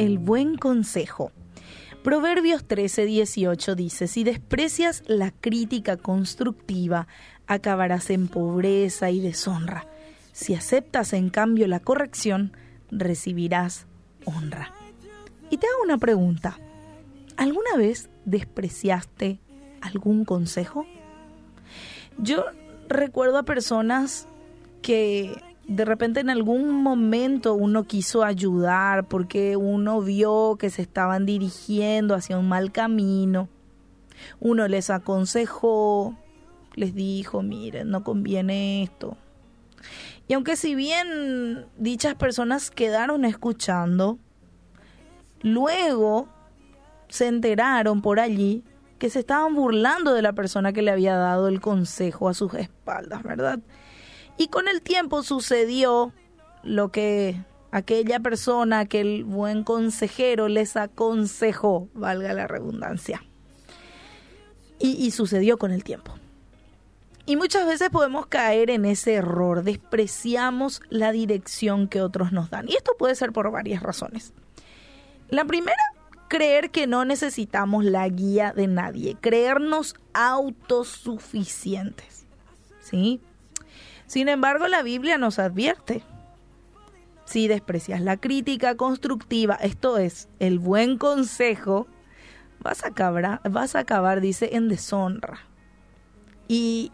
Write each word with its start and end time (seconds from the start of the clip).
el 0.00 0.18
buen 0.18 0.56
consejo. 0.56 1.30
Proverbios 2.02 2.64
13, 2.64 3.04
18 3.04 3.74
dice, 3.74 4.06
si 4.06 4.24
desprecias 4.24 5.02
la 5.06 5.30
crítica 5.30 5.98
constructiva, 5.98 7.06
acabarás 7.46 8.08
en 8.08 8.28
pobreza 8.28 9.10
y 9.10 9.20
deshonra. 9.20 9.86
Si 10.32 10.54
aceptas 10.54 11.12
en 11.12 11.28
cambio 11.28 11.68
la 11.68 11.80
corrección, 11.80 12.56
recibirás 12.90 13.86
honra. 14.24 14.72
Y 15.50 15.58
te 15.58 15.66
hago 15.66 15.82
una 15.84 15.98
pregunta. 15.98 16.58
¿Alguna 17.36 17.76
vez 17.76 18.08
despreciaste 18.24 19.38
algún 19.82 20.24
consejo? 20.24 20.86
Yo 22.16 22.46
recuerdo 22.88 23.36
a 23.36 23.42
personas 23.42 24.26
que 24.80 25.34
de 25.70 25.84
repente 25.84 26.18
en 26.18 26.30
algún 26.30 26.82
momento 26.82 27.54
uno 27.54 27.84
quiso 27.84 28.24
ayudar 28.24 29.06
porque 29.06 29.56
uno 29.56 30.00
vio 30.00 30.56
que 30.58 30.68
se 30.68 30.82
estaban 30.82 31.26
dirigiendo 31.26 32.16
hacia 32.16 32.38
un 32.38 32.48
mal 32.48 32.72
camino. 32.72 33.48
Uno 34.40 34.66
les 34.66 34.90
aconsejó, 34.90 36.16
les 36.74 36.92
dijo, 36.92 37.42
miren, 37.42 37.88
no 37.88 38.02
conviene 38.02 38.82
esto. 38.82 39.16
Y 40.26 40.34
aunque 40.34 40.56
si 40.56 40.74
bien 40.74 41.66
dichas 41.78 42.16
personas 42.16 42.72
quedaron 42.72 43.24
escuchando, 43.24 44.18
luego 45.40 46.28
se 47.08 47.28
enteraron 47.28 48.02
por 48.02 48.18
allí 48.18 48.64
que 48.98 49.08
se 49.08 49.20
estaban 49.20 49.54
burlando 49.54 50.14
de 50.14 50.22
la 50.22 50.32
persona 50.32 50.72
que 50.72 50.82
le 50.82 50.90
había 50.90 51.14
dado 51.14 51.46
el 51.46 51.60
consejo 51.60 52.28
a 52.28 52.34
sus 52.34 52.54
espaldas, 52.54 53.22
¿verdad? 53.22 53.60
Y 54.40 54.48
con 54.48 54.66
el 54.68 54.80
tiempo 54.80 55.22
sucedió 55.22 56.14
lo 56.62 56.90
que 56.90 57.44
aquella 57.72 58.20
persona, 58.20 58.78
aquel 58.78 59.24
buen 59.24 59.64
consejero 59.64 60.48
les 60.48 60.78
aconsejó, 60.78 61.90
valga 61.92 62.32
la 62.32 62.46
redundancia. 62.46 63.22
Y, 64.78 65.10
sucedió 65.10 65.58
con 65.58 65.72
el 65.72 65.84
tiempo. 65.84 66.14
Y 67.26 67.36
muchas 67.36 67.66
veces 67.66 67.90
podemos 67.90 68.28
caer 68.28 68.70
en 68.70 68.86
ese 68.86 69.12
error, 69.12 69.62
despreciamos 69.62 70.80
la 70.88 71.12
dirección 71.12 71.86
que 71.86 72.00
otros 72.00 72.32
nos 72.32 72.48
dan. 72.48 72.66
Y 72.66 72.76
esto 72.76 72.92
puede 72.98 73.16
ser 73.16 73.32
por 73.32 73.50
varias 73.50 73.82
razones. 73.82 74.32
La 75.28 75.44
primera, 75.44 75.82
creer 76.28 76.70
que 76.70 76.86
no 76.86 77.04
necesitamos 77.04 77.84
la 77.84 78.08
guía 78.08 78.54
de 78.56 78.68
nadie, 78.68 79.18
creernos 79.20 79.96
autosuficientes. 80.14 82.24
¿Sí? 82.80 83.20
Sin 84.10 84.28
embargo, 84.28 84.66
la 84.66 84.82
Biblia 84.82 85.18
nos 85.18 85.38
advierte. 85.38 86.02
Si 87.26 87.46
desprecias 87.46 88.00
la 88.00 88.16
crítica 88.16 88.76
constructiva, 88.76 89.54
esto 89.54 89.98
es, 89.98 90.28
el 90.40 90.58
buen 90.58 90.98
consejo, 90.98 91.86
vas 92.58 92.82
a 92.82 92.88
acabar, 92.88 93.40
vas 93.48 93.76
a 93.76 93.78
acabar 93.78 94.20
dice, 94.20 94.56
en 94.56 94.68
deshonra. 94.68 95.38
Y 96.48 96.90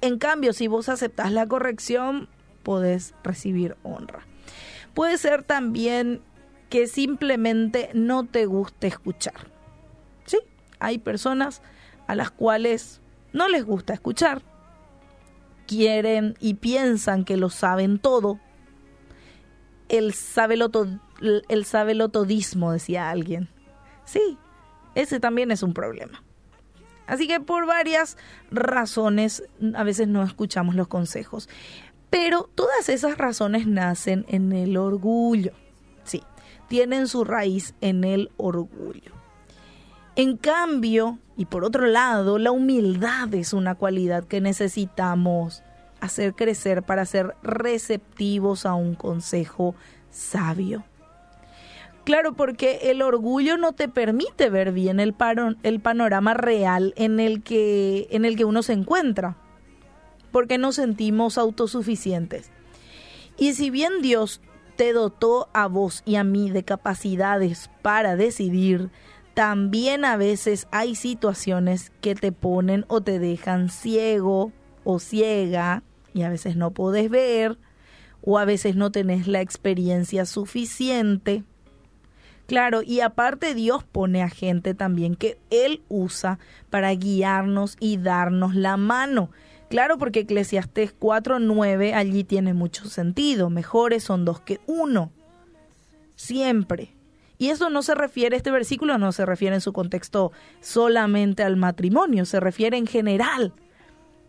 en 0.00 0.18
cambio, 0.18 0.52
si 0.52 0.66
vos 0.66 0.88
aceptas 0.88 1.30
la 1.30 1.46
corrección, 1.46 2.28
podés 2.64 3.14
recibir 3.22 3.76
honra. 3.84 4.26
Puede 4.94 5.18
ser 5.18 5.44
también 5.44 6.22
que 6.70 6.88
simplemente 6.88 7.90
no 7.94 8.26
te 8.26 8.46
guste 8.46 8.88
escuchar. 8.88 9.46
Sí, 10.24 10.38
hay 10.80 10.98
personas 10.98 11.62
a 12.08 12.16
las 12.16 12.32
cuales 12.32 13.00
no 13.32 13.48
les 13.48 13.64
gusta 13.64 13.94
escuchar 13.94 14.42
quieren 15.66 16.34
y 16.40 16.54
piensan 16.54 17.24
que 17.24 17.36
lo 17.36 17.50
saben 17.50 17.98
todo. 17.98 18.38
El 19.88 20.14
el 21.20 22.10
todismo, 22.10 22.72
decía 22.72 23.10
alguien. 23.10 23.48
Sí, 24.04 24.38
ese 24.94 25.20
también 25.20 25.50
es 25.50 25.62
un 25.62 25.74
problema. 25.74 26.22
Así 27.06 27.26
que 27.26 27.40
por 27.40 27.66
varias 27.66 28.16
razones 28.50 29.42
a 29.74 29.84
veces 29.84 30.08
no 30.08 30.22
escuchamos 30.22 30.74
los 30.74 30.88
consejos. 30.88 31.48
Pero 32.10 32.50
todas 32.54 32.88
esas 32.88 33.18
razones 33.18 33.66
nacen 33.66 34.24
en 34.28 34.52
el 34.52 34.76
orgullo. 34.76 35.52
Sí, 36.04 36.22
tienen 36.68 37.08
su 37.08 37.24
raíz 37.24 37.74
en 37.80 38.04
el 38.04 38.30
orgullo. 38.36 39.21
En 40.14 40.36
cambio, 40.36 41.18
y 41.36 41.46
por 41.46 41.64
otro 41.64 41.86
lado, 41.86 42.38
la 42.38 42.50
humildad 42.50 43.32
es 43.34 43.52
una 43.52 43.74
cualidad 43.74 44.24
que 44.24 44.40
necesitamos 44.40 45.62
hacer 46.00 46.34
crecer 46.34 46.82
para 46.82 47.06
ser 47.06 47.34
receptivos 47.42 48.66
a 48.66 48.74
un 48.74 48.94
consejo 48.94 49.74
sabio. 50.10 50.84
Claro, 52.04 52.34
porque 52.34 52.90
el 52.90 53.00
orgullo 53.00 53.56
no 53.56 53.72
te 53.72 53.88
permite 53.88 54.50
ver 54.50 54.72
bien 54.72 54.98
el, 54.98 55.14
el 55.62 55.80
panorama 55.80 56.34
real 56.34 56.92
en 56.96 57.20
el, 57.20 57.42
que, 57.42 58.08
en 58.10 58.24
el 58.24 58.36
que 58.36 58.44
uno 58.44 58.62
se 58.62 58.72
encuentra, 58.72 59.36
porque 60.32 60.58
nos 60.58 60.74
sentimos 60.74 61.38
autosuficientes. 61.38 62.50
Y 63.38 63.54
si 63.54 63.70
bien 63.70 64.02
Dios 64.02 64.40
te 64.76 64.92
dotó 64.92 65.48
a 65.52 65.68
vos 65.68 66.02
y 66.04 66.16
a 66.16 66.24
mí 66.24 66.50
de 66.50 66.64
capacidades 66.64 67.70
para 67.82 68.16
decidir, 68.16 68.90
también 69.34 70.04
a 70.04 70.16
veces 70.16 70.66
hay 70.70 70.94
situaciones 70.94 71.90
que 72.00 72.14
te 72.14 72.32
ponen 72.32 72.84
o 72.88 73.00
te 73.00 73.18
dejan 73.18 73.70
ciego 73.70 74.52
o 74.84 74.98
ciega 74.98 75.82
y 76.14 76.22
a 76.22 76.28
veces 76.28 76.56
no 76.56 76.72
podés 76.72 77.08
ver 77.10 77.58
o 78.22 78.38
a 78.38 78.44
veces 78.44 78.76
no 78.76 78.92
tenés 78.92 79.26
la 79.26 79.40
experiencia 79.40 80.26
suficiente. 80.26 81.44
Claro, 82.46 82.82
y 82.82 83.00
aparte 83.00 83.54
Dios 83.54 83.84
pone 83.84 84.22
a 84.22 84.28
gente 84.28 84.74
también 84.74 85.14
que 85.14 85.38
Él 85.50 85.82
usa 85.88 86.38
para 86.70 86.92
guiarnos 86.92 87.76
y 87.80 87.96
darnos 87.96 88.54
la 88.54 88.76
mano. 88.76 89.30
Claro, 89.70 89.96
porque 89.96 90.20
Eclesiastés 90.20 90.94
4.9 90.98 91.94
allí 91.94 92.24
tiene 92.24 92.52
mucho 92.52 92.86
sentido. 92.88 93.48
Mejores 93.48 94.04
son 94.04 94.24
dos 94.26 94.40
que 94.40 94.60
uno. 94.66 95.10
Siempre. 96.14 96.94
Y 97.42 97.50
eso 97.50 97.70
no 97.70 97.82
se 97.82 97.96
refiere, 97.96 98.36
este 98.36 98.52
versículo 98.52 98.98
no 98.98 99.10
se 99.10 99.26
refiere 99.26 99.56
en 99.56 99.60
su 99.60 99.72
contexto 99.72 100.30
solamente 100.60 101.42
al 101.42 101.56
matrimonio, 101.56 102.24
se 102.24 102.38
refiere 102.38 102.76
en 102.76 102.86
general 102.86 103.52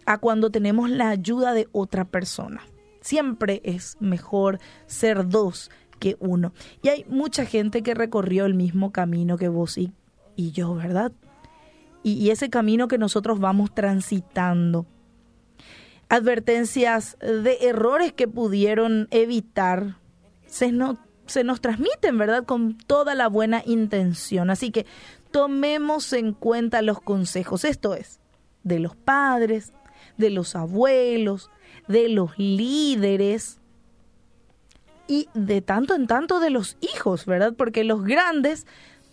a 0.08 0.18
cuando 0.18 0.50
tenemos 0.50 0.90
la 0.90 1.10
ayuda 1.10 1.54
de 1.54 1.70
otra 1.74 2.06
persona. 2.06 2.64
Siempre 3.02 3.62
es 3.64 3.98
mejor 4.00 4.58
ser 4.88 5.28
dos 5.28 5.70
que 6.00 6.18
uno. 6.20 6.54
Y 6.82 6.88
hay 6.88 7.06
mucha 7.08 7.46
gente 7.46 7.84
que 7.84 7.94
recorrió 7.94 8.48
el 8.48 8.56
mismo 8.56 8.92
camino 8.92 9.38
que 9.38 9.48
vos 9.48 9.78
y, 9.78 9.92
yo, 10.36 10.74
¿verdad? 10.74 11.12
Y, 12.02 12.32
ese 12.32 12.50
camino 12.50 12.88
que 12.88 12.98
nosotros 12.98 13.40
vamos 13.40 13.76
transitando. 13.76 14.88
Advertencias 16.10 17.16
de 17.20 17.60
errores 17.62 18.12
que 18.12 18.28
pudieron 18.28 19.08
evitar 19.12 19.98
se, 20.48 20.72
no, 20.72 20.98
se 21.26 21.44
nos 21.44 21.62
transmiten, 21.62 22.18
¿verdad? 22.18 22.46
Con 22.46 22.78
toda 22.78 23.16
la 23.16 23.28
buena 23.28 23.62
intención. 23.66 24.50
Así 24.50 24.72
que 24.72 24.86
tomemos 25.32 26.14
en 26.14 26.34
cuenta 26.34 26.82
los 26.82 27.02
consejos, 27.02 27.66
esto 27.66 27.96
es, 27.96 28.20
de 28.64 28.80
los 28.80 28.96
padres, 28.96 29.74
de 30.18 30.30
los 30.30 30.56
abuelos, 30.56 31.50
de 31.88 32.10
los 32.10 32.38
líderes 32.38 33.60
y 35.08 35.28
de 35.34 35.62
tanto 35.62 35.96
en 35.96 36.08
tanto 36.08 36.40
de 36.40 36.50
los 36.50 36.78
hijos, 36.82 37.26
¿verdad? 37.26 37.54
Porque 37.58 37.84
los 37.84 38.04
grandes 38.04 38.66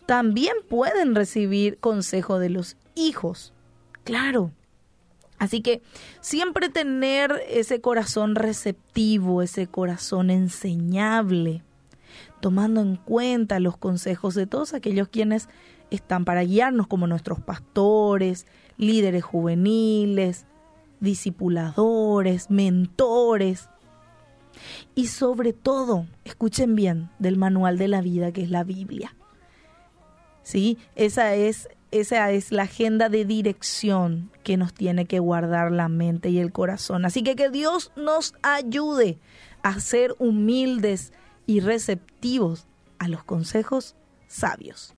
también 0.07 0.55
pueden 0.69 1.15
recibir 1.15 1.79
consejo 1.79 2.39
de 2.39 2.51
los 2.51 2.77
hijos. 2.95 3.53
Claro. 4.05 4.53
Así 5.39 5.63
que 5.63 5.81
siempre 6.21 6.69
tener 6.69 7.43
ese 7.49 7.81
corazón 7.81 8.35
receptivo, 8.35 9.41
ese 9.41 9.67
corazón 9.67 10.29
enseñable 10.31 11.63
tomando 12.41 12.81
en 12.81 12.97
cuenta 12.97 13.61
los 13.61 13.77
consejos 13.77 14.35
de 14.35 14.47
todos 14.47 14.75
aquellos 14.75 15.09
quienes 15.09 15.49
están 15.91 16.25
para 16.25 16.43
guiarnos, 16.43 16.87
como 16.87 17.07
nuestros 17.07 17.41
pastores, 17.41 18.47
líderes 18.77 19.25
juveniles, 19.25 20.47
discipuladores, 21.01 22.51
mentores. 22.51 23.69
Y 24.95 25.07
sobre 25.07 25.53
todo, 25.53 26.07
escuchen 26.25 26.75
bien 26.75 27.11
del 27.19 27.37
manual 27.37 27.79
de 27.79 27.89
la 27.89 28.01
vida 28.01 28.33
que 28.33 28.43
es 28.43 28.51
la 28.51 28.65
Biblia. 28.65 29.15
¿Sí? 30.43 30.79
Esa 30.97 31.35
es, 31.35 31.69
esa 31.91 32.31
es 32.31 32.51
la 32.53 32.65
agenda 32.65 33.09
de 33.09 33.25
dirección 33.25 34.31
que 34.43 34.57
nos 34.57 34.73
tiene 34.73 35.07
que 35.07 35.19
guardar 35.19 35.71
la 35.71 35.89
mente 35.89 36.31
y 36.31 36.39
el 36.39 36.53
corazón. 36.53 37.05
Así 37.05 37.23
que 37.23 37.37
que 37.37 37.51
Dios 37.51 37.93
nos 37.97 38.35
ayude 38.43 39.19
a 39.63 39.79
ser 39.81 40.15
humildes 40.19 41.13
y 41.51 41.59
receptivos 41.59 42.69
a 43.01 43.09
los 43.09 43.25
consejos 43.25 43.97
sabios. 44.29 44.89